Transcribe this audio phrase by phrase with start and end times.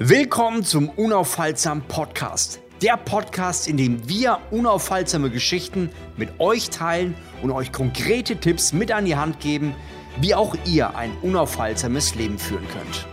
[0.00, 2.60] Willkommen zum Unaufhaltsam Podcast.
[2.82, 8.92] Der Podcast, in dem wir unaufhaltsame Geschichten mit euch teilen und euch konkrete Tipps mit
[8.92, 9.74] an die Hand geben,
[10.20, 13.08] wie auch ihr ein unaufhaltsames Leben führen könnt.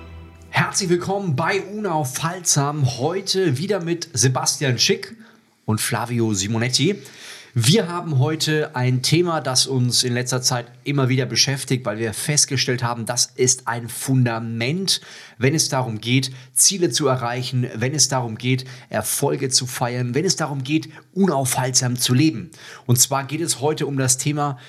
[0.52, 3.00] Herzlich willkommen bei Unaufhaltsam.
[3.00, 5.16] Heute wieder mit Sebastian Schick
[5.66, 7.02] und Flavio Simonetti.
[7.58, 12.14] Wir haben heute ein Thema, das uns in letzter Zeit immer wieder beschäftigt, weil wir
[12.14, 15.00] festgestellt haben, das ist ein Fundament,
[15.38, 20.26] wenn es darum geht, Ziele zu erreichen, wenn es darum geht, Erfolge zu feiern, wenn
[20.26, 22.52] es darum geht, unaufhaltsam zu leben.
[22.88, 24.60] Und zwar geht es heute um das Thema,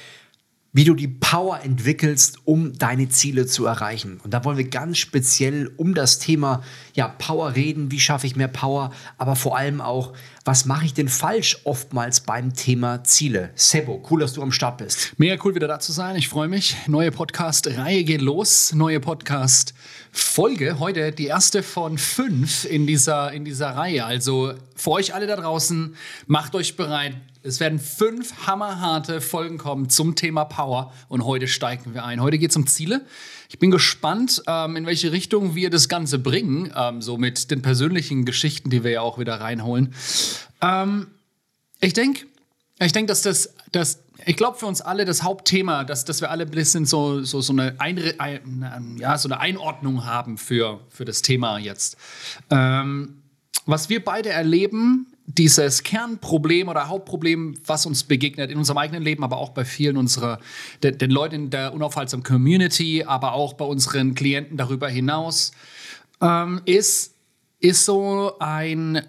[0.76, 4.20] wie du die Power entwickelst, um deine Ziele zu erreichen.
[4.22, 6.62] Und da wollen wir ganz speziell um das Thema
[6.92, 7.90] ja, Power reden.
[7.90, 8.92] Wie schaffe ich mehr Power?
[9.16, 10.12] Aber vor allem auch,
[10.44, 13.52] was mache ich denn falsch oftmals beim Thema Ziele?
[13.54, 15.14] Sebo, cool, dass du am Start bist.
[15.16, 16.14] Mega cool, wieder da zu sein.
[16.16, 16.77] Ich freue mich.
[16.88, 18.74] Neue Podcast-Reihe geht los.
[18.74, 20.78] Neue Podcast-Folge.
[20.78, 24.04] Heute die erste von fünf in dieser, in dieser Reihe.
[24.04, 25.96] Also für euch alle da draußen,
[26.27, 27.16] macht euch bereit
[27.47, 32.20] es werden fünf hammerharte Folgen kommen zum Thema Power und heute steigen wir ein.
[32.20, 33.06] Heute geht es um Ziele.
[33.48, 37.62] Ich bin gespannt, ähm, in welche Richtung wir das Ganze bringen, ähm, so mit den
[37.62, 39.94] persönlichen Geschichten, die wir ja auch wieder reinholen.
[40.61, 41.06] Ähm,
[41.80, 42.27] ich denke,
[42.80, 46.33] ich denke, dass das, das ich glaube für uns alle das Hauptthema, dass, dass wir
[46.33, 50.80] alle ein bisschen so, so, so, eine, Einre ein, ja, so eine Einordnung haben für,
[50.89, 51.97] für das Thema jetzt.
[52.50, 53.22] Ähm,
[53.67, 59.24] was wir beide erleben dieses Kernproblem oder Hauptproblem, was uns begegnet in unserem eigenen Leben,
[59.24, 60.38] aber auch bei vielen unserer,
[60.83, 65.52] den, den Leuten in der unaufhaltsamen Community, aber auch bei unseren Klienten darüber hinaus,
[66.20, 67.14] ähm, ist,
[67.60, 69.02] ist so ein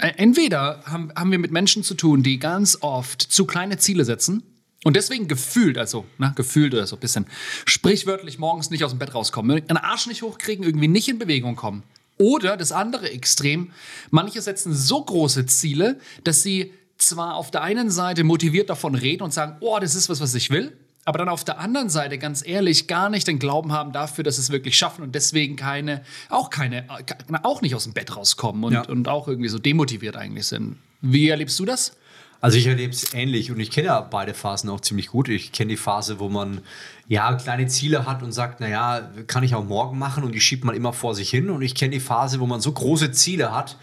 [0.00, 4.44] Entweder haben, haben wir mit Menschen zu tun, die ganz oft zu kleine Ziele setzen
[4.84, 7.26] und deswegen gefühlt, also ne, gefühlt oder so ein bisschen
[7.64, 11.56] sprichwörtlich morgens nicht aus dem Bett rauskommen, einen Arsch nicht hochkriegen, irgendwie nicht in Bewegung
[11.56, 11.82] kommen.
[12.18, 13.72] Oder das andere Extrem,
[14.10, 19.22] manche setzen so große Ziele, dass sie zwar auf der einen Seite motiviert davon reden
[19.22, 22.18] und sagen, oh, das ist was, was ich will, aber dann auf der anderen Seite
[22.18, 25.56] ganz ehrlich gar nicht den Glauben haben dafür, dass sie es wirklich schaffen und deswegen
[25.56, 26.84] keine, auch keine,
[27.44, 28.82] auch nicht aus dem Bett rauskommen und, ja.
[28.82, 30.76] und auch irgendwie so demotiviert eigentlich sind.
[31.00, 31.96] Wie erlebst du das?
[32.40, 35.28] Also ich erlebe es ähnlich und ich kenne ja beide Phasen auch ziemlich gut.
[35.28, 36.60] Ich kenne die Phase, wo man
[37.08, 40.64] ja kleine Ziele hat und sagt, naja, kann ich auch morgen machen und die schiebt
[40.64, 41.50] man immer vor sich hin.
[41.50, 43.76] Und ich kenne die Phase, wo man so große Ziele hat,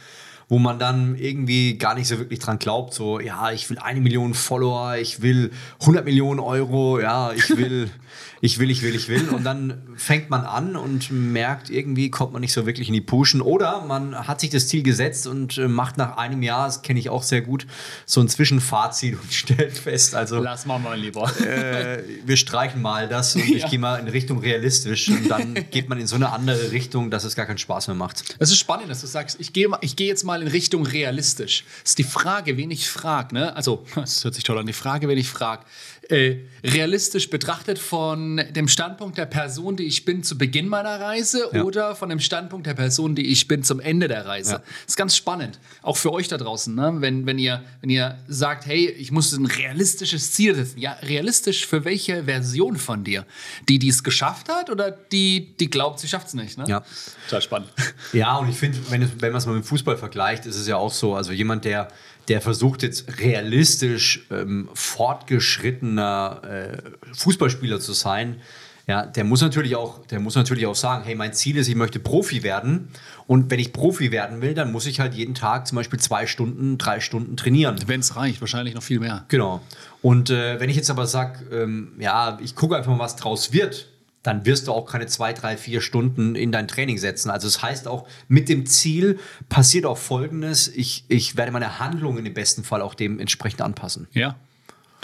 [0.48, 4.02] wo man dann irgendwie gar nicht so wirklich dran glaubt, so, ja, ich will eine
[4.02, 5.52] Million Follower, ich will
[5.82, 7.90] 100 Millionen Euro, ja, ich will
[8.42, 9.30] ich will, ich will, ich will.
[9.30, 13.02] Und dann fängt man an und merkt, irgendwie kommt man nicht so wirklich in die
[13.02, 13.42] Pushen.
[13.42, 17.00] Oder man hat sich das Ziel gesetzt und äh, macht nach einem Jahr, das kenne
[17.00, 17.66] ich auch sehr gut,
[18.06, 20.42] so ein Zwischenfazit und stellt fest, also.
[20.42, 21.32] Lass mal mal lieber.
[21.40, 23.58] Äh, wir streichen mal das und ja.
[23.58, 25.10] ich gehe mal in Richtung realistisch.
[25.10, 27.96] Und dann geht man in so eine andere Richtung, dass es gar keinen Spaß mehr
[27.96, 28.36] macht.
[28.40, 31.64] Es ist spannend, dass du sagst, ich gehe ich geh jetzt mal in Richtung realistisch.
[31.82, 33.34] Das ist die Frage, wen ich frage.
[33.34, 33.56] Ne?
[33.56, 35.66] Also, das hört sich toll an, die Frage, wen ich frage.
[36.10, 41.50] Äh, realistisch betrachtet von dem Standpunkt der Person, die ich bin zu Beginn meiner Reise
[41.52, 41.64] ja.
[41.64, 44.54] oder von dem Standpunkt der Person, die ich bin zum Ende der Reise.
[44.54, 44.58] Ja.
[44.58, 46.96] Das ist ganz spannend, auch für euch da draußen, ne?
[46.98, 50.80] wenn, wenn, ihr, wenn ihr sagt, hey, ich muss ein realistisches Ziel setzen.
[50.80, 53.26] Ja, realistisch für welche Version von dir?
[53.70, 56.58] Die, die es geschafft hat oder die, die glaubt, sie schafft es nicht?
[56.58, 56.66] Ne?
[56.68, 56.84] Ja.
[57.26, 57.70] Total spannend.
[58.14, 60.78] Ja, und ich finde, wenn, wenn man es mal mit Fußball vergleicht, ist es ja
[60.78, 61.90] auch so, also jemand, der
[62.28, 66.78] der versucht jetzt realistisch ähm, fortgeschrittener äh,
[67.14, 68.42] Fußballspieler zu sein,
[68.88, 71.76] ja, der muss natürlich auch, der muss natürlich auch sagen, hey, mein Ziel ist, ich
[71.76, 72.90] möchte Profi werden.
[73.26, 76.28] Und wenn ich Profi werden will, dann muss ich halt jeden Tag zum Beispiel zwei
[76.28, 77.80] Stunden, drei Stunden trainieren.
[77.88, 79.26] Wenn es reicht, wahrscheinlich noch viel mehr.
[79.30, 79.62] Genau.
[80.04, 83.52] Und äh, wenn ich jetzt aber sage, ähm, ja, ich gucke einfach mal, was draus
[83.52, 83.88] wird,
[84.26, 87.30] dann wirst du auch keine zwei, drei, vier Stunden in dein Training setzen.
[87.30, 89.20] Also das heißt auch, mit dem Ziel
[89.50, 94.08] passiert auch Folgendes, ich, ich werde meine Handlungen im besten Fall auch dementsprechend anpassen.
[94.14, 94.36] Ja,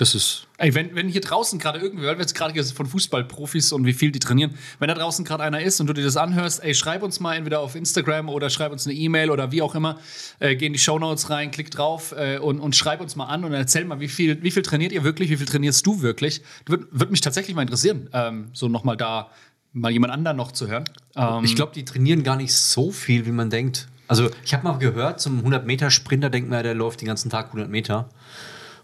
[0.01, 0.47] das ist.
[0.57, 3.93] Ey, wenn, wenn hier draußen gerade irgendwie, weil wir jetzt gerade von Fußballprofis und wie
[3.93, 6.73] viel die trainieren, wenn da draußen gerade einer ist und du dir das anhörst, ey,
[6.73, 9.99] schreib uns mal entweder auf Instagram oder schreib uns eine E-Mail oder wie auch immer.
[10.39, 13.45] Äh, geh in die Shownotes rein, klick drauf äh, und, und schreib uns mal an
[13.45, 16.41] und erzähl mal, wie viel, wie viel trainiert ihr wirklich, wie viel trainierst du wirklich?
[16.65, 19.29] Würde würd mich tatsächlich mal interessieren, ähm, so nochmal da
[19.71, 20.85] mal jemand anderen noch zu hören.
[21.15, 23.87] Ähm, ich glaube, die trainieren gar nicht so viel, wie man denkt.
[24.07, 27.69] Also, ich habe mal gehört, zum 100-Meter-Sprinter denkt man, der läuft den ganzen Tag 100
[27.69, 28.09] Meter.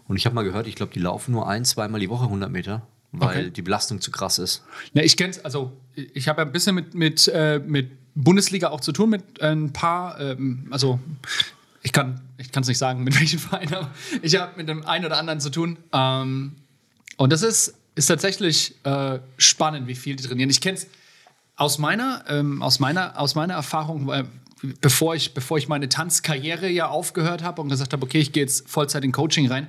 [0.08, 2.50] Und ich habe mal gehört, ich glaube, die laufen nur ein, zweimal die Woche 100
[2.50, 3.50] Meter, weil okay.
[3.50, 4.64] die Belastung zu krass ist.
[4.94, 8.68] Ja, ich kenne es, also ich habe ja ein bisschen mit, mit, äh, mit Bundesliga
[8.70, 10.98] auch zu tun, mit ein paar, ähm, also
[11.82, 13.90] ich kann ich es nicht sagen, mit welchem Verein, aber
[14.22, 15.76] ich habe mit dem einen oder anderen zu tun.
[15.92, 16.56] Ähm,
[17.16, 20.50] und das ist, ist tatsächlich äh, spannend, wie viel die trainieren.
[20.50, 20.86] Ich kenne es
[21.56, 24.26] aus meiner, ähm, aus meiner, aus meiner Erfahrung, weil
[24.80, 28.42] bevor ich, bevor ich meine Tanzkarriere ja aufgehört habe und gesagt habe, okay, ich gehe
[28.42, 29.66] jetzt Vollzeit in Coaching rein,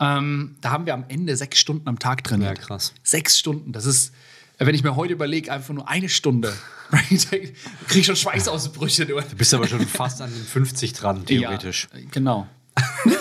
[0.00, 2.58] ähm, da haben wir am Ende sechs Stunden am Tag trainiert.
[2.58, 2.94] Ja, krass.
[3.02, 3.72] Sechs Stunden.
[3.72, 4.12] Das ist,
[4.58, 6.54] wenn ich mir heute überlege, einfach nur eine Stunde.
[6.90, 7.52] kriege
[7.92, 9.06] ich schon Schweißausbrüche.
[9.06, 9.20] Du.
[9.20, 11.88] du bist aber schon fast an den 50 dran, theoretisch.
[11.92, 12.46] Ja, genau.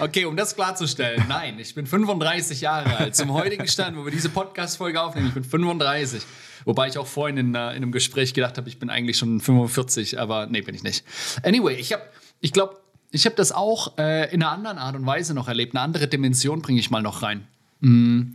[0.00, 3.16] okay, um das klarzustellen, nein, ich bin 35 Jahre alt.
[3.16, 6.22] Zum heutigen Stand, wo wir diese Podcast-Folge aufnehmen, ich bin 35.
[6.64, 9.40] Wobei ich auch vorhin in, uh, in einem Gespräch gedacht habe, ich bin eigentlich schon
[9.40, 11.04] 45, aber nee, bin ich nicht.
[11.42, 12.02] Anyway, ich habe,
[12.40, 12.78] ich glaube,
[13.10, 15.74] ich habe das auch äh, in einer anderen Art und Weise noch erlebt.
[15.74, 17.46] Eine andere Dimension bringe ich mal noch rein.
[17.80, 18.34] Mm.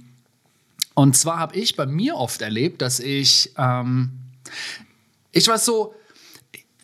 [0.93, 4.11] Und zwar habe ich bei mir oft erlebt, dass ich, ähm,
[5.31, 5.93] ich war so,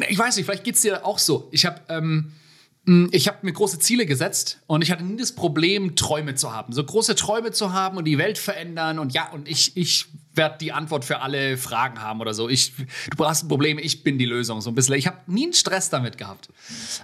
[0.09, 1.47] ich weiß nicht, vielleicht geht es dir auch so.
[1.51, 2.33] Ich habe ähm,
[2.85, 6.73] hm, ich mir große Ziele gesetzt und ich hatte nie das Problem, Träume zu haben.
[6.73, 10.57] So große Träume zu haben und die Welt verändern und ja, und ich, ich werde
[10.59, 12.47] die Antwort für alle Fragen haben oder so.
[12.47, 12.73] Ich,
[13.15, 14.61] du hast ein Problem, ich bin die Lösung.
[14.61, 14.95] So ein bisschen.
[14.95, 16.49] Ich habe nie einen Stress damit gehabt.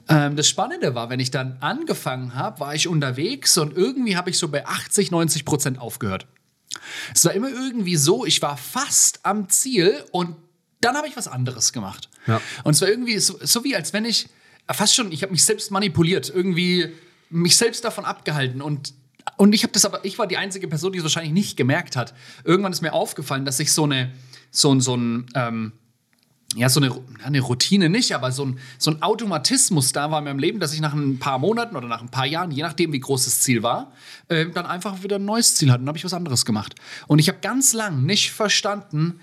[0.07, 4.29] Ähm, das Spannende war, wenn ich dann angefangen habe, war ich unterwegs und irgendwie habe
[4.29, 6.27] ich so bei 80, 90 Prozent aufgehört.
[7.13, 10.35] Es war immer irgendwie so, ich war fast am Ziel und
[10.81, 12.09] dann habe ich was anderes gemacht.
[12.27, 12.41] Ja.
[12.63, 14.27] Und es war irgendwie so, so wie, als wenn ich
[14.69, 16.93] fast schon, ich habe mich selbst manipuliert, irgendwie
[17.29, 18.93] mich selbst davon abgehalten und
[19.35, 21.95] und ich habe das aber, ich war die einzige Person, die es wahrscheinlich nicht gemerkt
[21.95, 22.13] hat.
[22.43, 24.13] Irgendwann ist mir aufgefallen, dass ich so eine,
[24.51, 25.73] so, so ein, ähm,
[26.55, 30.25] ja, so eine, eine Routine nicht, aber so ein, so ein Automatismus da war in
[30.25, 32.93] meinem Leben, dass ich nach ein paar Monaten oder nach ein paar Jahren, je nachdem,
[32.93, 33.91] wie groß das Ziel war,
[34.29, 35.79] äh, dann einfach wieder ein neues Ziel hatte.
[35.79, 36.75] Und dann habe ich was anderes gemacht.
[37.07, 39.19] Und ich habe ganz lang nicht verstanden,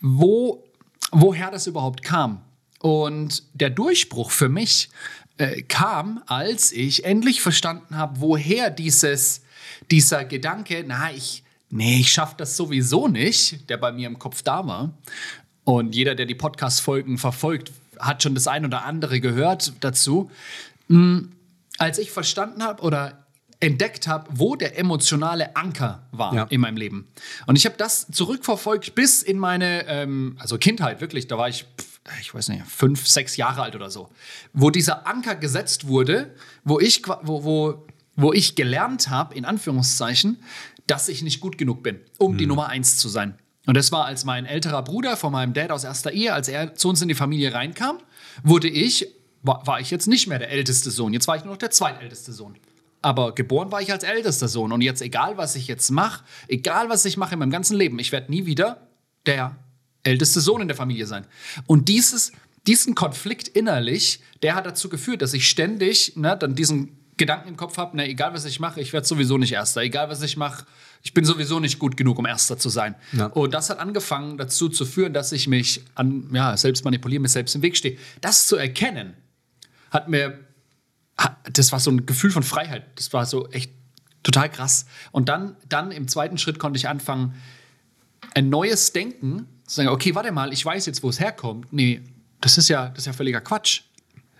[0.00, 0.64] wo,
[1.12, 2.42] woher das überhaupt kam.
[2.80, 4.90] Und der Durchbruch für mich
[5.38, 9.42] äh, kam, als ich endlich verstanden habe, woher dieses,
[9.90, 14.42] dieser Gedanke, na, ich, nee, ich schaffe das sowieso nicht, der bei mir im Kopf
[14.42, 14.94] da war.
[15.64, 20.30] Und jeder, der die Podcast-Folgen verfolgt, hat schon das ein oder andere gehört dazu.
[20.88, 21.32] Mhm.
[21.78, 23.26] Als ich verstanden habe oder
[23.60, 26.46] entdeckt habe, wo der emotionale Anker war ja.
[26.50, 27.08] in meinem Leben.
[27.46, 31.26] Und ich habe das zurückverfolgt bis in meine ähm, also Kindheit, wirklich.
[31.26, 31.66] Da war ich
[32.20, 34.08] ich weiß nicht, fünf, sechs Jahre alt oder so,
[34.52, 37.86] wo dieser Anker gesetzt wurde, wo ich, wo, wo,
[38.16, 40.38] wo ich gelernt habe, in Anführungszeichen,
[40.86, 42.38] dass ich nicht gut genug bin, um mhm.
[42.38, 43.38] die Nummer eins zu sein.
[43.66, 46.74] Und das war, als mein älterer Bruder von meinem Dad aus erster Ehe, als er
[46.74, 47.98] zu uns in die Familie reinkam,
[48.44, 49.08] wurde ich,
[49.42, 51.12] war, war ich jetzt nicht mehr der älteste Sohn.
[51.12, 52.56] Jetzt war ich nur noch der zweitälteste Sohn.
[53.02, 54.72] Aber geboren war ich als ältester Sohn.
[54.72, 57.98] Und jetzt, egal was ich jetzt mache, egal was ich mache in meinem ganzen Leben,
[57.98, 58.88] ich werde nie wieder
[59.26, 59.56] der
[60.06, 61.26] älteste Sohn in der Familie sein.
[61.66, 62.32] Und dieses,
[62.66, 67.56] diesen Konflikt innerlich, der hat dazu geführt, dass ich ständig ne, dann diesen Gedanken im
[67.56, 69.80] Kopf habe, egal was ich mache, ich werde sowieso nicht Erster.
[69.80, 70.66] Egal was ich mache,
[71.02, 72.94] ich bin sowieso nicht gut genug, um Erster zu sein.
[73.12, 73.26] Ja.
[73.26, 77.28] Und das hat angefangen dazu zu führen, dass ich mich an, ja, selbst manipuliere, mir
[77.28, 77.96] selbst im Weg stehe.
[78.20, 79.14] Das zu erkennen,
[79.90, 80.38] hat mir,
[81.50, 82.84] das war so ein Gefühl von Freiheit.
[82.96, 83.72] Das war so echt
[84.22, 84.84] total krass.
[85.10, 87.34] Und dann, dann im zweiten Schritt konnte ich anfangen,
[88.34, 91.72] ein neues Denken zu sagen, okay, warte mal, ich weiß jetzt, wo es herkommt.
[91.72, 92.00] Nee,
[92.40, 93.82] das ist ja, das ist ja völliger Quatsch.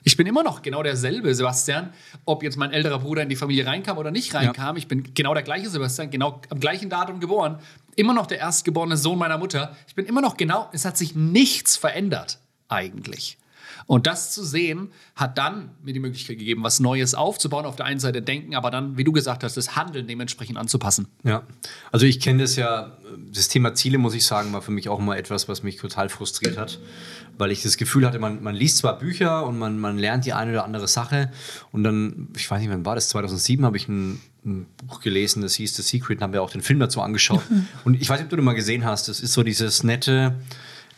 [0.04, 1.92] Ich bin immer noch genau derselbe Sebastian,
[2.24, 4.76] ob jetzt mein älterer Bruder in die Familie reinkam oder nicht reinkam.
[4.76, 4.78] Ja.
[4.78, 7.58] Ich bin genau der gleiche Sebastian, genau am gleichen Datum geboren.
[7.96, 9.74] Immer noch der erstgeborene Sohn meiner Mutter.
[9.88, 12.38] Ich bin immer noch genau, es hat sich nichts verändert
[12.68, 13.36] eigentlich.
[13.86, 17.64] Und das zu sehen, hat dann mir die Möglichkeit gegeben, was Neues aufzubauen.
[17.64, 21.06] Auf der einen Seite denken, aber dann, wie du gesagt hast, das Handeln dementsprechend anzupassen.
[21.22, 21.44] Ja,
[21.92, 22.96] also ich kenne das ja,
[23.32, 26.08] das Thema Ziele, muss ich sagen, war für mich auch immer etwas, was mich total
[26.08, 26.80] frustriert hat.
[27.38, 30.32] Weil ich das Gefühl hatte, man, man liest zwar Bücher und man, man lernt die
[30.32, 31.30] eine oder andere Sache.
[31.70, 33.08] Und dann, ich weiß nicht, wann war das?
[33.10, 36.50] 2007 habe ich ein, ein Buch gelesen, das hieß The Secret, und haben wir auch
[36.50, 37.42] den Film dazu angeschaut.
[37.84, 39.08] und ich weiß nicht, ob du den mal gesehen hast.
[39.08, 40.34] Das ist so dieses nette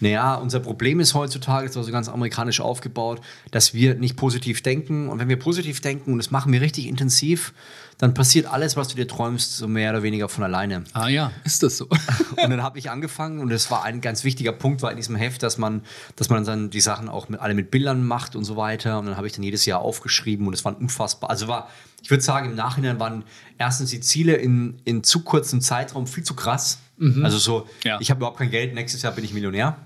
[0.00, 4.62] naja, unser Problem ist heutzutage, das ist also ganz amerikanisch aufgebaut, dass wir nicht positiv
[4.62, 5.09] denken.
[5.09, 7.52] Und wenn wir positiv denken und das machen wir richtig intensiv,
[7.99, 10.85] dann passiert alles, was du dir träumst, so mehr oder weniger von alleine.
[10.93, 11.87] Ah ja, ist das so?
[12.31, 15.17] und dann habe ich angefangen und das war ein ganz wichtiger Punkt war in diesem
[15.17, 15.83] Heft, dass man,
[16.14, 19.00] dass man dann die Sachen auch mit, alle mit Bildern macht und so weiter.
[19.00, 21.28] Und dann habe ich dann jedes Jahr aufgeschrieben und es war unfassbar.
[21.28, 21.69] Also war,
[22.00, 23.25] ich würde sagen, im Nachhinein waren
[23.59, 26.78] erstens die Ziele in, in zu kurzem Zeitraum viel zu krass.
[26.99, 27.25] Mhm.
[27.25, 27.99] Also so, ja.
[28.00, 29.76] ich habe überhaupt kein Geld, nächstes Jahr bin ich Millionär.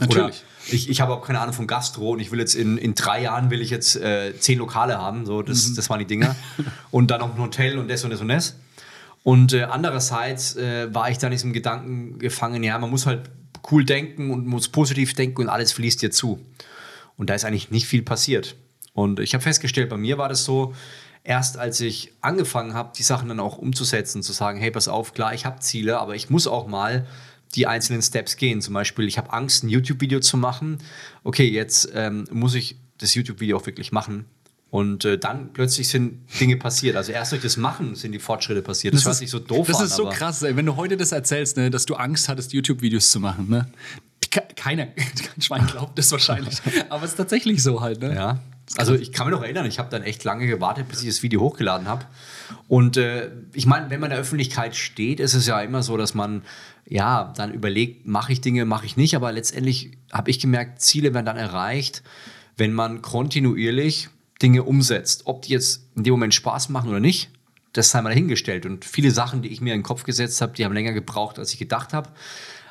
[0.00, 0.24] Natürlich.
[0.24, 0.34] Oder
[0.74, 3.22] ich, ich habe auch keine Ahnung von Gastro und ich will jetzt in, in drei
[3.22, 5.26] Jahren will ich jetzt äh, zehn Lokale haben.
[5.26, 5.76] So, das, mhm.
[5.76, 6.36] das waren die Dinger.
[6.90, 8.56] und dann noch ein Hotel und das und das und das.
[9.22, 13.30] Und äh, andererseits äh, war ich dann in diesem Gedanken gefangen, ja, man muss halt
[13.70, 16.40] cool denken und muss positiv denken und alles fließt dir zu.
[17.16, 18.56] Und da ist eigentlich nicht viel passiert.
[18.94, 20.74] Und ich habe festgestellt, bei mir war das so,
[21.22, 25.12] erst als ich angefangen habe, die Sachen dann auch umzusetzen, zu sagen, hey, pass auf,
[25.12, 27.06] klar, ich habe Ziele, aber ich muss auch mal
[27.54, 28.60] die einzelnen Steps gehen.
[28.60, 30.78] Zum Beispiel, ich habe Angst, ein YouTube-Video zu machen.
[31.24, 34.26] Okay, jetzt ähm, muss ich das YouTube-Video auch wirklich machen.
[34.70, 36.94] Und äh, dann plötzlich sind Dinge passiert.
[36.96, 38.94] Also erst durch das Machen sind die Fortschritte passiert.
[38.94, 39.82] Das, das hört sich so doof das an.
[39.82, 40.56] Das ist so krass, ey.
[40.56, 43.48] wenn du heute das erzählst, ne, dass du Angst hattest, YouTube-Videos zu machen.
[43.48, 43.66] Ne?
[44.54, 46.58] Keiner, kein Schwein glaubt das wahrscheinlich.
[46.88, 48.00] Aber es ist tatsächlich so halt.
[48.00, 48.14] Ne?
[48.14, 48.40] Ja.
[48.76, 51.24] Also ich kann mich noch erinnern, ich habe dann echt lange gewartet, bis ich das
[51.24, 52.04] Video hochgeladen habe.
[52.68, 55.96] Und äh, ich meine, wenn man in der Öffentlichkeit steht, ist es ja immer so,
[55.96, 56.42] dass man
[56.90, 59.14] ja dann überlegt, mache ich Dinge, mache ich nicht.
[59.14, 62.02] Aber letztendlich habe ich gemerkt, Ziele werden dann erreicht,
[62.56, 64.10] wenn man kontinuierlich
[64.42, 65.22] Dinge umsetzt.
[65.24, 67.30] Ob die jetzt in dem Moment Spaß machen oder nicht,
[67.72, 68.66] das sei mal dahingestellt.
[68.66, 71.38] Und viele Sachen, die ich mir in den Kopf gesetzt habe, die haben länger gebraucht,
[71.38, 72.10] als ich gedacht habe.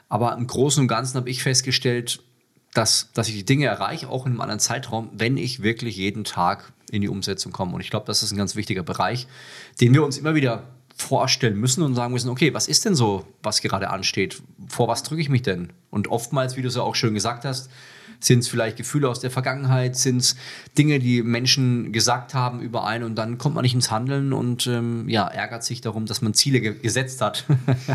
[0.10, 2.22] Aber im Großen und Ganzen habe ich festgestellt,
[2.74, 6.26] dass, dass ich die Dinge erreiche, auch in einem anderen Zeitraum, wenn ich wirklich jeden
[6.26, 7.74] Tag in die Umsetzung komme.
[7.74, 9.28] Und ich glaube, das ist ein ganz wichtiger Bereich,
[9.80, 10.68] den wir uns immer wieder
[11.02, 14.42] vorstellen müssen und sagen müssen, okay, was ist denn so, was gerade ansteht?
[14.68, 15.72] Vor was drücke ich mich denn?
[15.90, 17.70] Und oftmals, wie du es ja auch schön gesagt hast,
[18.20, 19.96] sind es vielleicht Gefühle aus der Vergangenheit?
[19.96, 20.36] Sind es
[20.78, 24.68] Dinge, die Menschen gesagt haben über einen und dann kommt man nicht ins Handeln und
[24.68, 27.46] ähm, ja, ärgert sich darum, dass man Ziele ge gesetzt hat,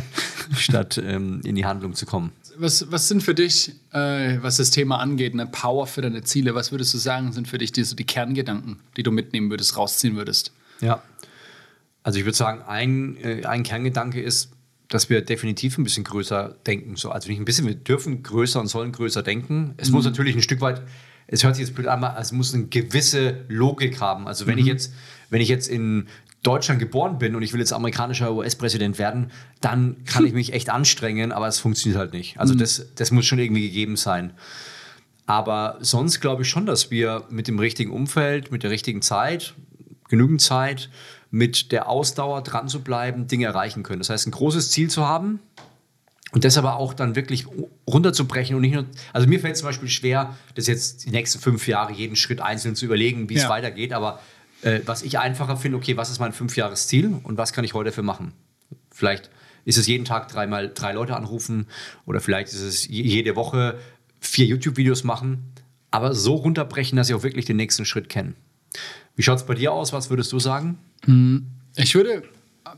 [0.56, 2.32] statt ähm, in die Handlung zu kommen?
[2.56, 6.54] Was, was sind für dich, äh, was das Thema angeht, eine Power für deine Ziele?
[6.54, 9.76] Was würdest du sagen, sind für dich die, so die Kerngedanken, die du mitnehmen würdest,
[9.76, 10.52] rausziehen würdest?
[10.80, 11.02] Ja.
[12.04, 14.52] Also ich würde sagen, ein, äh, ein Kerngedanke ist,
[14.88, 16.94] dass wir definitiv ein bisschen größer denken.
[16.96, 19.74] So, also nicht ein bisschen, wir dürfen größer und sollen größer denken.
[19.78, 19.94] Es mhm.
[19.94, 20.82] muss natürlich ein Stück weit,
[21.26, 24.28] es hört sich jetzt blöd an, es muss eine gewisse Logik haben.
[24.28, 24.60] Also wenn mhm.
[24.60, 24.92] ich jetzt,
[25.30, 26.06] wenn ich jetzt in
[26.42, 29.30] Deutschland geboren bin und ich will jetzt amerikanischer US-Präsident werden,
[29.62, 32.38] dann kann ich mich echt anstrengen, aber es funktioniert halt nicht.
[32.38, 32.58] Also mhm.
[32.58, 34.34] das, das muss schon irgendwie gegeben sein.
[35.26, 39.54] Aber sonst glaube ich schon, dass wir mit dem richtigen Umfeld, mit der richtigen Zeit,
[40.08, 40.90] genügend Zeit,
[41.30, 43.98] mit der Ausdauer dran zu bleiben, Dinge erreichen können.
[43.98, 45.40] Das heißt, ein großes Ziel zu haben
[46.32, 47.46] und das aber auch dann wirklich
[47.88, 48.86] runterzubrechen und nicht nur.
[49.12, 52.76] Also mir fällt zum Beispiel schwer, das jetzt die nächsten fünf Jahre jeden Schritt einzeln
[52.76, 53.42] zu überlegen, wie ja.
[53.42, 53.92] es weitergeht.
[53.92, 54.20] Aber
[54.62, 57.90] äh, was ich einfacher finde, okay, was ist mein Fünfjahresziel und was kann ich heute
[57.90, 58.32] dafür machen?
[58.90, 59.30] Vielleicht
[59.64, 61.66] ist es jeden Tag dreimal drei Leute anrufen
[62.06, 63.78] oder vielleicht ist es jede Woche
[64.20, 65.52] vier YouTube-Videos machen,
[65.90, 68.34] aber so runterbrechen, dass ich auch wirklich den nächsten Schritt kenne.
[69.16, 69.92] Wie schaut es bei dir aus?
[69.92, 70.78] Was würdest du sagen?
[71.04, 72.22] Hm, ich würde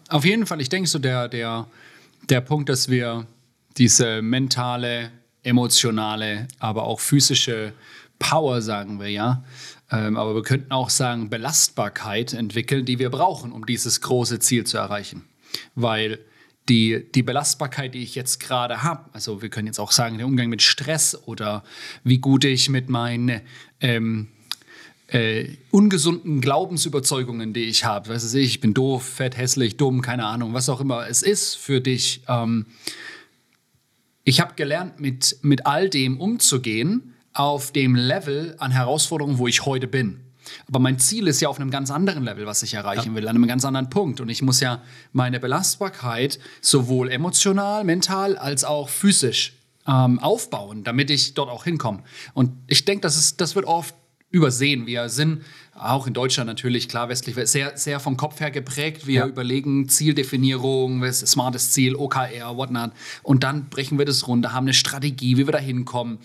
[0.09, 1.67] auf jeden Fall, ich denke so, der, der,
[2.29, 3.27] der Punkt, dass wir
[3.77, 5.11] diese mentale,
[5.43, 7.73] emotionale, aber auch physische
[8.19, 9.45] Power, sagen wir ja,
[9.91, 14.65] ähm, aber wir könnten auch sagen Belastbarkeit entwickeln, die wir brauchen, um dieses große Ziel
[14.65, 15.25] zu erreichen.
[15.75, 16.19] Weil
[16.69, 20.27] die, die Belastbarkeit, die ich jetzt gerade habe, also wir können jetzt auch sagen, der
[20.27, 21.63] Umgang mit Stress oder
[22.03, 23.41] wie gut ich mit meinen
[23.81, 24.29] ähm,
[25.09, 28.09] äh, ungesunden Glaubensüberzeugungen, die ich habe.
[28.09, 31.57] Weißt du, ich bin doof, fett, hässlich, dumm, keine Ahnung, was auch immer es ist
[31.57, 32.23] für dich.
[32.29, 32.67] Ähm,
[34.25, 39.65] ich habe gelernt, mit, mit all dem umzugehen auf dem Level an Herausforderungen, wo ich
[39.65, 40.21] heute bin.
[40.69, 43.15] Aber mein Ziel ist ja auf einem ganz anderen Level, was ich erreichen ja.
[43.15, 44.21] will, an einem ganz anderen Punkt.
[44.21, 44.83] Und ich muss ja
[45.13, 49.55] meine Belastbarkeit sowohl emotional, mental als auch physisch
[49.87, 52.03] ähm, aufbauen, damit ich dort auch hinkomme.
[52.35, 53.95] Und ich denke, das, das wird oft
[54.31, 54.87] übersehen.
[54.87, 55.43] Wir sind
[55.75, 59.07] auch in Deutschland natürlich, klar, westlich, sehr, sehr vom Kopf her geprägt.
[59.07, 59.27] Wir ja.
[59.27, 62.93] überlegen Zieldefinierung, smartes Ziel, OKR, whatnot.
[63.23, 66.19] Und dann brechen wir das runter, haben eine Strategie, wie wir da hinkommen.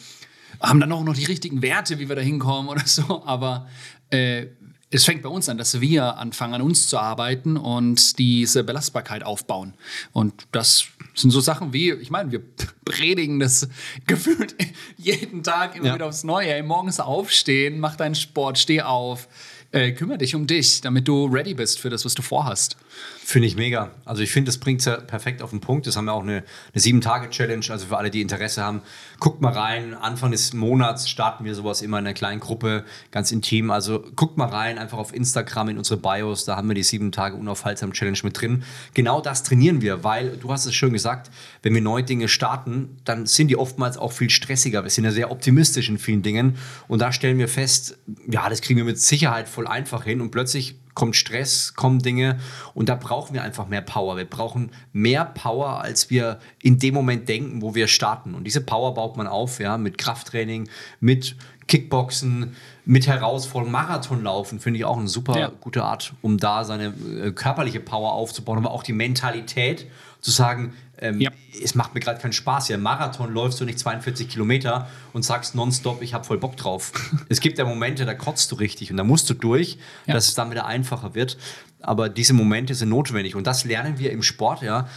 [0.59, 3.23] Haben dann auch noch die richtigen Werte, wie wir da hinkommen oder so.
[3.25, 3.67] Aber
[4.09, 4.47] äh,
[4.89, 9.23] es fängt bei uns an, dass wir anfangen, an uns zu arbeiten und diese Belastbarkeit
[9.23, 9.73] aufbauen.
[10.11, 12.41] Und das sind so Sachen wie, ich meine, wir
[12.85, 13.67] predigen das
[14.07, 14.55] gefühlt
[14.97, 15.95] jeden Tag immer ja.
[15.95, 16.53] wieder aufs Neue.
[16.53, 19.27] Ey, morgens aufstehen, mach deinen Sport, steh auf,
[19.71, 22.75] äh, kümmere dich um dich, damit du ready bist für das, was du vorhast.
[23.23, 23.91] Finde ich mega.
[24.03, 25.87] Also ich finde, das bringt es ja perfekt auf den Punkt.
[25.87, 28.81] Das haben wir auch eine, eine Sieben-Tage-Challenge, also für alle, die Interesse haben.
[29.19, 29.93] Guckt mal rein.
[29.93, 33.71] Anfang des Monats starten wir sowas immer in einer kleinen Gruppe, ganz intim.
[33.71, 36.43] Also guckt mal rein, einfach auf Instagram in unsere Bios.
[36.43, 38.63] Da haben wir die sieben Tage unaufhaltsam Challenge mit drin.
[38.93, 42.97] Genau das trainieren wir, weil du hast es schön gesagt, wenn wir neue Dinge starten,
[43.05, 44.83] dann sind die oftmals auch viel stressiger.
[44.83, 46.57] Wir sind ja sehr optimistisch in vielen Dingen.
[46.89, 47.97] Und da stellen wir fest,
[48.29, 50.21] ja, das kriegen wir mit Sicherheit voll einfach hin.
[50.21, 52.39] Und plötzlich kommt Stress, kommen Dinge
[52.73, 54.17] und da brauchen wir einfach mehr Power.
[54.17, 58.35] Wir brauchen mehr Power, als wir in dem Moment denken, wo wir starten.
[58.35, 60.67] Und diese Power baut man auf, ja, mit Krafttraining,
[60.99, 61.37] mit
[61.67, 65.51] Kickboxen, mit Herausforderungen, Marathonlaufen finde ich auch eine super ja.
[65.61, 69.87] gute Art, um da seine äh, körperliche Power aufzubauen, aber auch die Mentalität
[70.21, 71.31] zu sagen, ähm, ja.
[71.63, 72.77] es macht mir gerade keinen Spaß hier.
[72.77, 76.91] Marathon läufst du nicht 42 Kilometer und sagst nonstop, ich habe voll Bock drauf.
[77.29, 79.77] es gibt ja Momente, da kotzt du richtig und da musst du durch.
[80.05, 80.13] Ja.
[80.13, 81.37] Das ist dann wieder ein einfacher wird.
[81.83, 84.61] Aber diese Momente sind notwendig und das lernen wir im Sport.
[84.61, 84.87] Ja,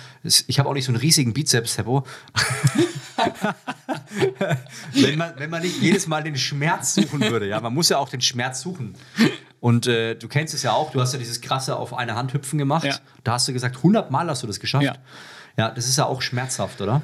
[0.46, 2.04] ich habe auch nicht so einen riesigen Bizeps, Seppo.
[4.92, 7.96] wenn, man, wenn man nicht jedes Mal den Schmerz suchen würde, ja, man muss ja
[7.96, 8.94] auch den Schmerz suchen.
[9.64, 12.34] Und äh, du kennst es ja auch, du hast ja dieses krasse auf eine Hand
[12.34, 12.84] hüpfen gemacht.
[12.84, 12.98] Ja.
[13.22, 14.84] Da hast du gesagt, 100 Mal hast du das geschafft.
[14.84, 14.96] Ja.
[15.56, 17.00] ja, das ist ja auch schmerzhaft, oder?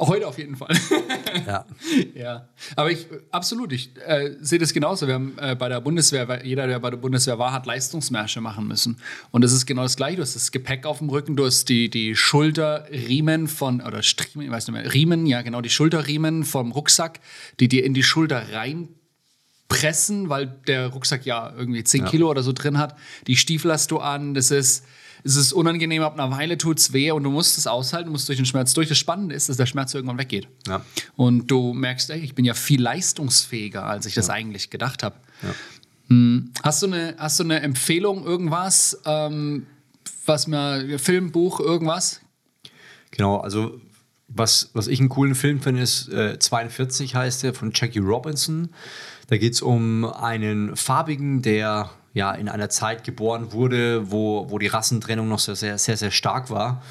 [0.00, 0.76] Heute auf jeden Fall.
[1.46, 1.64] ja.
[2.12, 2.48] ja.
[2.74, 5.06] Aber ich, absolut, ich äh, sehe das genauso.
[5.06, 8.66] Wir haben äh, bei der Bundeswehr, jeder, der bei der Bundeswehr war, hat Leistungsmärsche machen
[8.66, 8.98] müssen.
[9.30, 10.16] Und das ist genau das Gleiche.
[10.16, 14.44] Du hast das Gepäck auf dem Rücken, du hast die, die Schulterriemen von, oder Striemen,
[14.44, 17.20] ich weiß nicht mehr, Riemen, ja, genau, die Schulterriemen vom Rucksack,
[17.60, 18.48] die dir in die Schulter
[19.74, 22.10] reinpressen, weil der Rucksack ja irgendwie 10 ja.
[22.10, 22.96] Kilo oder so drin hat.
[23.26, 24.84] Die Stiefel hast du an, das ist
[25.26, 28.28] es ist unangenehm, ab einer Weile tut es weh und du musst es aushalten, musst
[28.28, 28.90] durch den Schmerz durch.
[28.90, 30.48] Das Spannende ist, dass der Schmerz irgendwann weggeht.
[30.68, 30.84] Ja.
[31.16, 35.16] Und du merkst, ey, ich bin ja viel leistungsfähiger, als ich das eigentlich gedacht habe.
[35.42, 35.54] Ja.
[36.08, 36.52] Hm.
[36.62, 39.64] Hast, du eine, hast du eine Empfehlung, irgendwas, ähm,
[40.26, 42.20] was mir, Film, Buch, irgendwas?
[43.10, 43.80] Genau, also
[44.28, 48.70] was, was ich einen coolen Film finde, ist äh, 42 heißt der von Jackie Robinson.
[49.28, 54.58] Da geht es um einen Farbigen, der ja in einer Zeit geboren wurde, wo, wo
[54.58, 56.82] die Rassentrennung noch sehr, sehr, sehr, sehr stark war.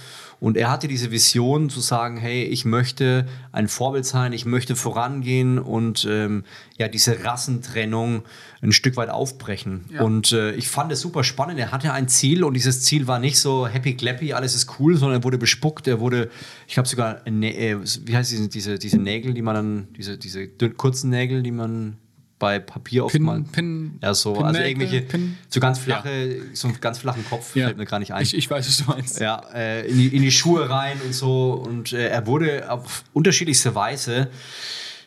[0.44, 4.76] Und er hatte diese Vision zu sagen, hey, ich möchte ein Vorbild sein, ich möchte
[4.76, 6.44] vorangehen und ähm,
[6.78, 8.24] ja, diese Rassentrennung
[8.62, 9.86] ein Stück weit aufbrechen.
[9.90, 10.02] Ja.
[10.02, 11.60] Und äh, ich fand es super spannend.
[11.60, 14.98] Er hatte ein Ziel und dieses Ziel war nicht so happy clappy, alles ist cool,
[14.98, 16.30] sondern er wurde bespuckt, er wurde,
[16.68, 20.50] ich habe sogar, äh, wie heißt diese, diese, diese Nägel, die man dann, diese, diese
[20.50, 21.96] kurzen Nägel, die man
[22.44, 23.42] bei Papier oft mal.
[23.54, 26.44] Pin, ja, so, Pin also irgendwelche, Pin, so ganz flache, ja.
[26.52, 27.68] so einen ganz flachen Kopf ja.
[27.68, 28.22] fällt mir gar nicht ein.
[28.22, 29.22] Ich, ich, weiß, was du meinst.
[29.22, 31.54] Ja, äh, in, die, in, die, Schuhe rein und so.
[31.54, 34.30] Und äh, er wurde auf unterschiedlichste Weise,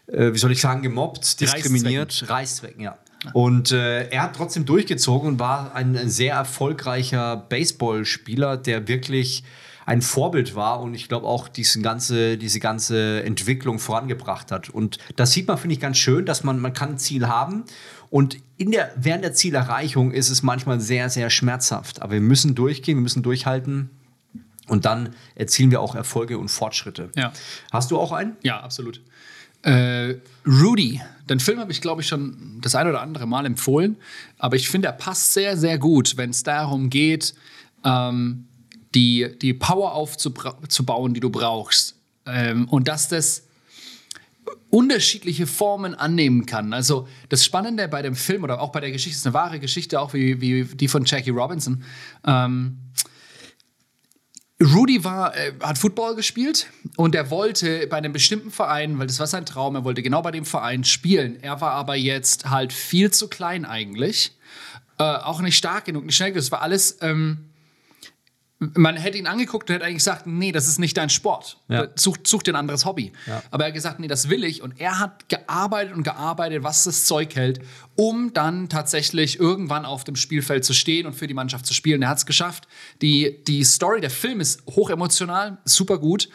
[0.06, 2.96] äh, wie soll ich sagen, gemobbt, diskriminiert, Reißzwecken, ja.
[3.34, 9.44] Und äh, er hat trotzdem durchgezogen und war ein sehr erfolgreicher Baseballspieler, der wirklich
[9.86, 14.68] ein Vorbild war und ich glaube auch diesen ganze, diese ganze Entwicklung vorangebracht hat.
[14.68, 17.64] Und das sieht man, finde ich, ganz schön, dass man, man kann ein Ziel haben
[18.10, 22.02] und in der, während der Zielerreichung ist es manchmal sehr, sehr schmerzhaft.
[22.02, 23.90] Aber wir müssen durchgehen, wir müssen durchhalten.
[24.66, 27.10] Und dann erzielen wir auch Erfolge und Fortschritte.
[27.14, 27.32] Ja.
[27.70, 28.36] Hast du auch einen?
[28.42, 29.00] Ja, absolut.
[29.62, 33.96] Äh, Rudy, den Film habe ich, glaube ich, schon das ein oder andere Mal empfohlen.
[34.38, 37.34] Aber ich finde, er passt sehr, sehr gut, wenn es darum geht,
[37.84, 38.46] ähm,
[38.96, 41.96] die, die Power aufzubauen, die du brauchst.
[42.24, 43.42] Ähm, und dass das
[44.70, 46.72] unterschiedliche Formen annehmen kann.
[46.72, 50.00] Also das Spannende bei dem Film oder auch bei der Geschichte ist eine wahre Geschichte,
[50.00, 51.84] auch wie, wie die von Jackie Robinson.
[52.26, 52.78] Ähm,
[54.62, 59.20] Rudy war, äh, hat Football gespielt und er wollte bei einem bestimmten Verein, weil das
[59.20, 61.36] war sein Traum, er wollte genau bei dem Verein spielen.
[61.42, 64.32] Er war aber jetzt halt viel zu klein eigentlich.
[64.98, 66.42] Äh, auch nicht stark genug, nicht schnell genug.
[66.42, 67.50] Das war alles ähm,
[68.58, 71.58] man hätte ihn angeguckt und hätte eigentlich gesagt, nee, das ist nicht dein Sport.
[71.68, 71.88] Ja.
[71.94, 73.12] Such, such dir ein anderes Hobby.
[73.26, 73.42] Ja.
[73.50, 74.62] Aber er hat gesagt, nee, das will ich.
[74.62, 77.60] Und er hat gearbeitet und gearbeitet, was das Zeug hält,
[77.96, 82.00] um dann tatsächlich irgendwann auf dem Spielfeld zu stehen und für die Mannschaft zu spielen.
[82.00, 82.66] Er hat es geschafft.
[83.02, 86.30] Die, die Story, der Film ist hochemotional, super gut.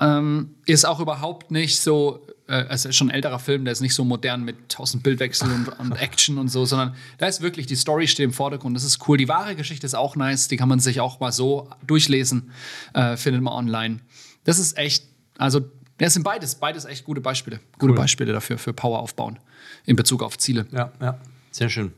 [0.00, 3.80] Ähm, ist auch überhaupt nicht so äh, es ist schon ein älterer Film, der ist
[3.80, 7.66] nicht so modern mit tausend Bildwechseln und, und, Action und so, sondern da ist wirklich
[7.66, 8.76] die Story steht im Vordergrund.
[8.76, 9.16] Das ist cool.
[9.16, 12.50] Die wahre Geschichte ist auch nice, die kann man sich auch mal so durchlesen,
[12.94, 14.00] äh, findet man online.
[14.44, 15.04] Das ist echt,
[15.38, 15.60] also
[15.98, 17.96] das sind beides, beides echt gute Beispiele, gute cool.
[17.96, 19.38] Beispiele dafür für Power aufbauen
[19.84, 20.66] in Bezug auf Ziele.
[20.70, 21.18] Ja, ja,
[21.50, 21.92] sehr schön.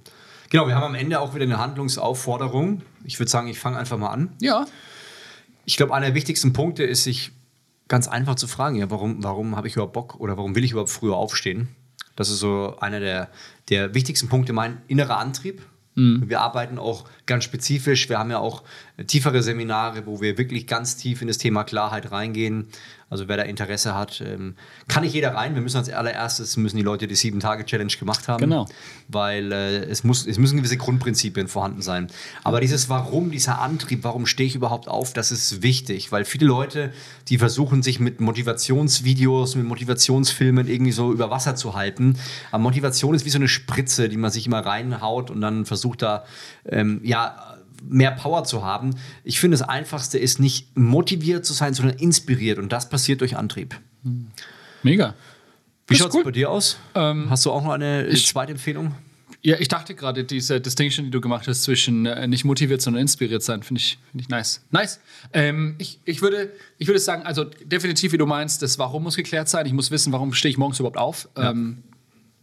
[0.51, 2.83] Genau, wir haben am Ende auch wieder eine Handlungsaufforderung.
[3.05, 4.33] Ich würde sagen, ich fange einfach mal an.
[4.41, 4.67] Ja.
[5.67, 7.33] Ich glaube, einer der wichtigsten Punkte ist, sich
[7.89, 10.73] ganz einfach zu fragen, ja, warum, warum habe ich überhaupt Bock oder warum will ich
[10.73, 11.69] überhaupt früher aufstehen?
[12.17, 13.29] Das ist so einer der,
[13.69, 15.63] der wichtigsten Punkte, mein innerer Antrieb.
[15.95, 16.29] Mhm.
[16.29, 18.09] Wir arbeiten auch ganz spezifisch.
[18.09, 18.63] Wir haben ja auch
[19.07, 22.69] tiefere Seminare, wo wir wirklich ganz tief in das Thema Klarheit reingehen.
[23.11, 24.55] Also wer da Interesse hat, ähm,
[24.87, 25.55] kann nicht jeder rein.
[25.55, 28.67] Wir müssen als allererstes müssen die Leute die sieben Tage Challenge gemacht haben, genau.
[29.09, 32.09] weil äh, es muss es müssen gewisse Grundprinzipien vorhanden sein.
[32.45, 36.45] Aber dieses Warum, dieser Antrieb, warum stehe ich überhaupt auf, das ist wichtig, weil viele
[36.45, 36.93] Leute,
[37.29, 42.19] die versuchen sich mit Motivationsvideos, mit Motivationsfilmen irgendwie so über Wasser zu halten.
[42.51, 46.03] Aber Motivation ist wie so eine Spritze, die man sich immer reinhaut und dann versucht
[46.03, 46.25] da
[46.67, 48.95] ähm, ja mehr Power zu haben.
[49.25, 52.59] Ich finde, das Einfachste ist nicht motiviert zu sein, sondern inspiriert.
[52.59, 53.79] Und das passiert durch Antrieb.
[54.83, 55.15] Mega.
[55.87, 56.25] Wie schaut es cool.
[56.25, 56.79] bei dir aus?
[56.95, 58.95] Ähm, Hast du auch noch eine ich, zweite Empfehlung?
[59.41, 63.03] Ja, ich dachte gerade, diese Distinction, die du gemacht hast zwischen äh, nicht motiviert, sondern
[63.03, 64.65] inspiriert sein, finde ich, find ich nice.
[64.71, 65.01] Nice.
[65.33, 69.17] Ähm, ich, ich, würde, ich würde sagen, also definitiv, wie du meinst, das Warum muss
[69.17, 69.65] geklärt sein.
[69.65, 71.29] Ich muss wissen, warum stehe ich morgens überhaupt auf.
[71.37, 71.51] Ja.
[71.51, 71.85] Ähm,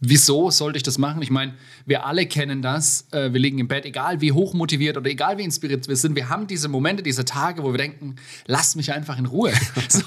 [0.00, 1.22] Wieso sollte ich das machen?
[1.22, 1.54] Ich meine,
[1.86, 3.06] wir alle kennen das.
[3.12, 6.14] Äh, wir liegen im Bett, egal wie hoch motiviert oder egal wie inspiriert wir sind.
[6.14, 9.52] Wir haben diese Momente, diese Tage, wo wir denken, lass mich einfach in Ruhe.
[9.88, 10.02] so,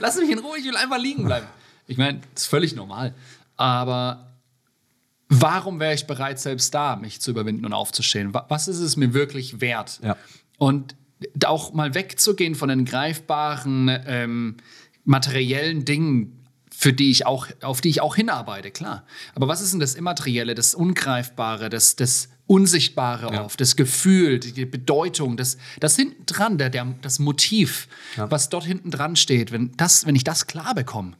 [0.00, 1.46] lass mich in Ruhe, ich will einfach liegen bleiben.
[1.86, 3.14] Ich meine, das ist völlig normal.
[3.56, 4.32] Aber
[5.28, 8.34] warum wäre ich bereit, selbst da mich zu überwinden und aufzustehen?
[8.34, 10.00] Was ist es mir wirklich wert?
[10.02, 10.16] Ja.
[10.58, 10.96] Und
[11.44, 14.56] auch mal wegzugehen von den greifbaren, ähm,
[15.04, 16.37] materiellen Dingen,
[16.80, 19.04] für die ich auch, auf die ich auch hinarbeite, klar.
[19.34, 23.44] Aber was ist denn das Immaterielle, das Ungreifbare, das, das Unsichtbare ja.
[23.44, 28.30] oft, das Gefühl, die Bedeutung, das, das hinten dran, der, der, das Motiv, ja.
[28.30, 31.16] was dort hinten dran steht, wenn, das, wenn ich das klar bekomme,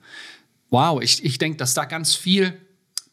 [0.70, 2.56] wow, ich, ich denke, dass da ganz viel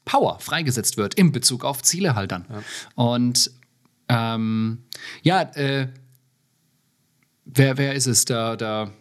[0.06, 2.46] Power freigesetzt wird in Bezug auf Ziele halt dann.
[2.48, 2.64] Ja.
[2.94, 3.50] Und
[4.08, 4.84] ähm,
[5.24, 5.88] ja, äh,
[7.46, 8.26] wer, wer ist es?
[8.26, 8.92] Der, der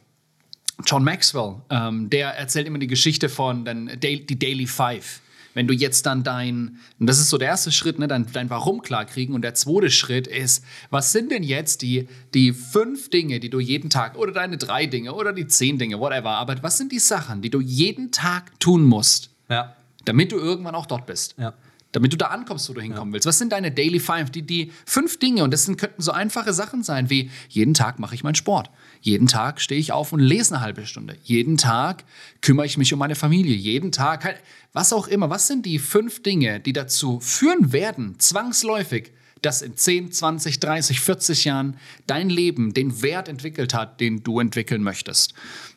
[0.84, 5.20] John Maxwell, ähm, der erzählt immer die Geschichte von den, die Daily Five.
[5.54, 8.50] Wenn du jetzt dann dein, und das ist so der erste Schritt, ne, dein, dein
[8.50, 9.36] Warum klarkriegen.
[9.36, 13.60] Und der zweite Schritt ist, was sind denn jetzt die, die fünf Dinge, die du
[13.60, 16.98] jeden Tag, oder deine drei Dinge, oder die zehn Dinge, whatever, aber was sind die
[16.98, 19.76] Sachen, die du jeden Tag tun musst, ja.
[20.04, 21.36] damit du irgendwann auch dort bist?
[21.38, 21.54] Ja
[21.94, 23.14] damit du da ankommst, wo du hinkommen ja.
[23.14, 23.26] willst.
[23.26, 24.28] Was sind deine Daily Five?
[24.30, 28.00] Die, die fünf Dinge, und das sind, könnten so einfache Sachen sein wie: jeden Tag
[28.00, 28.68] mache ich meinen Sport.
[29.00, 31.16] Jeden Tag stehe ich auf und lese eine halbe Stunde.
[31.22, 32.04] Jeden Tag
[32.40, 33.54] kümmere ich mich um meine Familie.
[33.54, 34.40] Jeden Tag,
[34.72, 35.30] was auch immer.
[35.30, 40.98] Was sind die fünf Dinge, die dazu führen werden, zwangsläufig, dass in 10, 20, 30,
[40.98, 41.76] 40 Jahren
[42.08, 45.34] dein Leben den Wert entwickelt hat, den du entwickeln möchtest?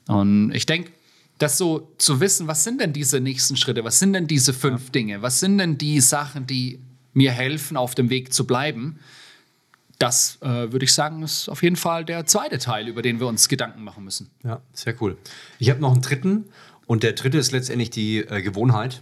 [0.08, 0.92] Und ich denke,
[1.38, 4.86] das so zu wissen, was sind denn diese nächsten Schritte, was sind denn diese fünf
[4.86, 4.92] ja.
[4.92, 6.80] Dinge, was sind denn die Sachen, die
[7.14, 9.00] mir helfen, auf dem Weg zu bleiben,
[10.00, 13.28] das äh, würde ich sagen, ist auf jeden Fall der zweite Teil, über den wir
[13.28, 14.30] uns Gedanken machen müssen.
[14.44, 15.18] Ja, sehr cool.
[15.58, 16.46] Ich habe noch einen dritten
[16.86, 19.02] und der dritte ist letztendlich die äh, Gewohnheit.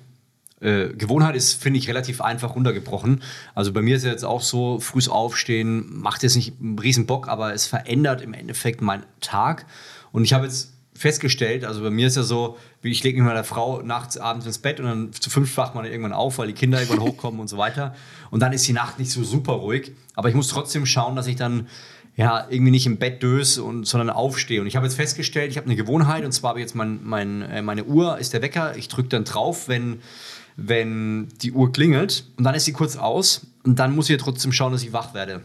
[0.62, 3.21] Äh, Gewohnheit ist, finde ich, relativ einfach runtergebrochen.
[3.54, 7.06] Also bei mir ist es jetzt auch so, frühs aufstehen macht jetzt nicht einen riesen
[7.06, 9.65] Bock, aber es verändert im Endeffekt meinen Tag.
[10.13, 13.44] Und ich habe jetzt festgestellt, also bei mir ist ja so, ich lege mich meiner
[13.44, 16.48] Frau nachts, abends ins Bett und dann zu fünf wacht man dann irgendwann auf, weil
[16.48, 17.94] die Kinder irgendwann hochkommen und so weiter.
[18.32, 19.92] Und dann ist die Nacht nicht so super ruhig.
[20.16, 21.68] Aber ich muss trotzdem schauen, dass ich dann
[22.16, 24.62] ja, irgendwie nicht im Bett döse, und, sondern aufstehe.
[24.62, 27.02] Und ich habe jetzt festgestellt, ich habe eine Gewohnheit, und zwar habe ich jetzt mein,
[27.04, 30.00] mein, äh, meine Uhr, ist der Wecker, ich drücke dann drauf, wenn,
[30.56, 34.24] wenn die Uhr klingelt, und dann ist sie kurz aus, und dann muss ich ja
[34.24, 35.42] trotzdem schauen, dass ich wach werde.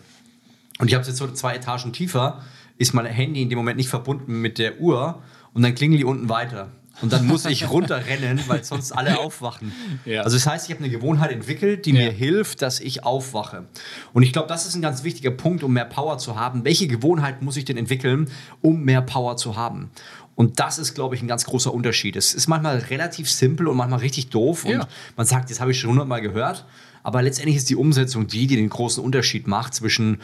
[0.78, 2.40] Und ich habe es jetzt so zwei Etagen tiefer,
[2.78, 5.22] ist mein Handy in dem Moment nicht verbunden mit der Uhr,
[5.54, 6.68] und dann klingeln die unten weiter.
[7.02, 9.72] Und dann muss ich runterrennen, weil sonst alle aufwachen.
[10.04, 10.22] Ja.
[10.22, 12.06] Also das heißt, ich habe eine Gewohnheit entwickelt, die ja.
[12.06, 13.64] mir hilft, dass ich aufwache.
[14.12, 16.64] Und ich glaube, das ist ein ganz wichtiger Punkt, um mehr Power zu haben.
[16.64, 19.90] Welche Gewohnheit muss ich denn entwickeln, um mehr Power zu haben?
[20.34, 22.16] Und das ist, glaube ich, ein ganz großer Unterschied.
[22.16, 24.64] Es ist manchmal relativ simpel und manchmal richtig doof.
[24.64, 24.88] Und ja.
[25.16, 26.66] man sagt, das habe ich schon hundertmal gehört.
[27.02, 30.18] Aber letztendlich ist die Umsetzung die, die den großen Unterschied macht zwischen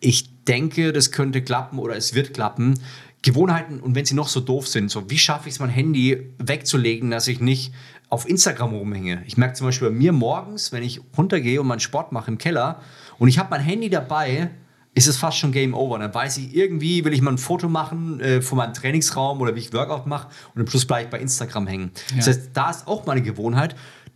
[0.00, 2.78] ich denke, das könnte klappen oder es wird klappen,
[3.22, 6.32] Gewohnheiten und wenn sie noch so doof sind, so wie schaffe ich es, mein Handy
[6.38, 7.72] wegzulegen, dass ich nicht
[8.08, 9.22] auf Instagram rumhänge.
[9.26, 12.38] Ich merke zum Beispiel bei mir morgens, wenn ich runtergehe und meinen Sport mache im
[12.38, 12.80] Keller
[13.18, 14.50] und ich habe mein Handy dabei,
[14.94, 15.98] ist es fast schon Game Over.
[15.98, 19.54] Dann weiß ich, irgendwie will ich mal ein Foto machen äh, von meinem Trainingsraum oder
[19.54, 21.90] wie ich Workout mache und im Schluss bleibe ich bei Instagram hängen.
[22.10, 22.16] Ja.
[22.18, 23.74] Das heißt, da ist auch meine Gewohnheit,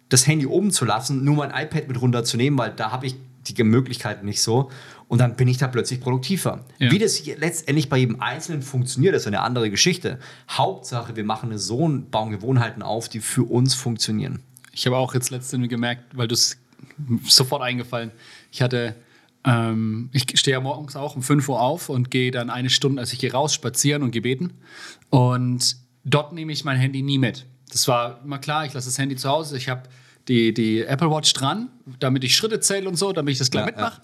[0.09, 3.17] das Handy oben zu lassen, nur mein iPad mit runterzunehmen, weil da habe ich
[3.49, 4.71] die Möglichkeiten nicht so.
[5.09, 6.65] Und dann bin ich da plötzlich produktiver.
[6.79, 6.91] Ja.
[6.91, 10.19] Wie das letztendlich bei jedem Einzelnen funktioniert, ist eine andere Geschichte.
[10.51, 14.41] Hauptsache, wir machen eine so und bauen Gewohnheiten auf, die für uns funktionieren.
[14.73, 16.57] Ich habe auch jetzt letztens gemerkt, weil du es
[17.25, 18.11] sofort eingefallen.
[18.51, 18.95] Ich hatte,
[19.45, 23.01] ähm, ich stehe ja morgens auch um 5 Uhr auf und gehe dann eine Stunde,
[23.01, 24.55] also ich gehe raus spazieren und gebeten.
[25.11, 27.45] Und dort nehme ich mein Handy nie mit.
[27.71, 29.57] Das war immer klar, ich lasse das Handy zu Hause.
[29.57, 29.83] Ich habe
[30.29, 33.63] die, die Apple Watch dran, damit ich Schritte zähle und so, damit ich das gleich
[33.63, 34.01] ja, mitmache.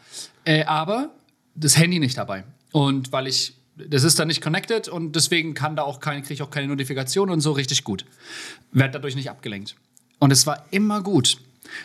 [0.46, 0.52] Ja.
[0.52, 1.10] Äh, aber
[1.54, 2.44] das Handy nicht dabei.
[2.72, 6.34] Und weil ich, das ist dann nicht connected und deswegen kann da auch keine, kriege
[6.34, 8.04] ich auch keine Notifikation und so richtig gut.
[8.72, 9.76] Werd dadurch nicht abgelenkt.
[10.18, 11.38] Und es war immer gut.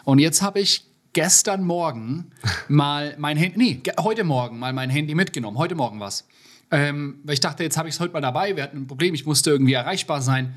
[0.04, 2.32] Und jetzt habe ich gestern Morgen
[2.68, 5.58] mal mein Handy, nee, heute Morgen mal mein Handy mitgenommen.
[5.58, 6.28] Heute Morgen was.
[6.72, 8.56] Ähm, weil ich dachte, jetzt habe ich es heute mal dabei.
[8.56, 10.56] Wir hatten ein Problem, ich musste irgendwie erreichbar sein.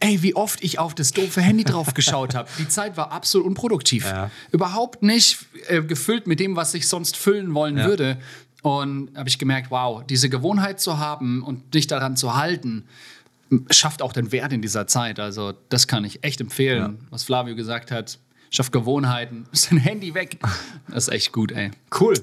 [0.00, 2.48] Ey, wie oft ich auf das doofe Handy drauf geschaut habe.
[2.58, 4.04] Die Zeit war absolut unproduktiv.
[4.04, 4.30] Ja.
[4.52, 7.86] Überhaupt nicht äh, gefüllt mit dem, was ich sonst füllen wollen ja.
[7.86, 8.18] würde.
[8.62, 12.84] Und habe ich gemerkt, wow, diese Gewohnheit zu haben und dich daran zu halten,
[13.70, 15.18] schafft auch den Wert in dieser Zeit.
[15.18, 17.06] Also das kann ich echt empfehlen, ja.
[17.10, 18.18] was Flavio gesagt hat.
[18.50, 20.38] Schafft Gewohnheiten, ist dein Handy weg.
[20.88, 21.70] Das ist echt gut, ey.
[21.98, 22.14] Cool.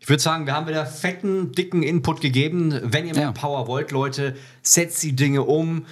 [0.00, 2.78] Ich würde sagen, wir haben wieder fetten, dicken Input gegeben.
[2.82, 5.86] Wenn ihr mehr Power wollt, Leute, setzt die Dinge um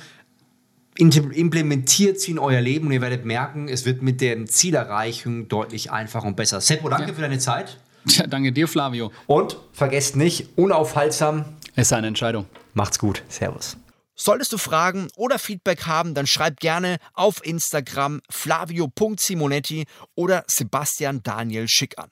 [1.01, 5.91] implementiert sie in euer Leben und ihr werdet merken, es wird mit der Zielerreichung deutlich
[5.91, 6.61] einfacher und besser.
[6.61, 7.15] Seppo, danke ja.
[7.15, 7.79] für deine Zeit.
[8.07, 9.13] Ja, danke dir, Flavio.
[9.27, 11.45] Und vergesst nicht, unaufhaltsam.
[11.77, 12.47] Ist eine Entscheidung.
[12.75, 13.23] Macht's gut.
[13.29, 13.77] Servus.
[14.15, 21.69] Solltest du Fragen oder Feedback haben, dann schreib gerne auf Instagram flavio.simonetti oder Sebastian Daniel
[21.69, 22.11] Schick an.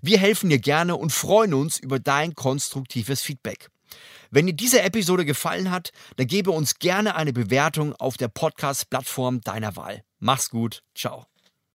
[0.00, 3.68] Wir helfen dir gerne und freuen uns über dein konstruktives Feedback.
[4.30, 9.40] Wenn dir diese Episode gefallen hat, dann gebe uns gerne eine Bewertung auf der Podcast-Plattform
[9.40, 10.02] deiner Wahl.
[10.18, 10.82] Mach's gut.
[10.94, 11.26] Ciao.